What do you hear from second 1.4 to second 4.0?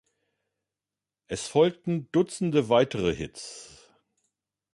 folgten Dutzende weitere Hits.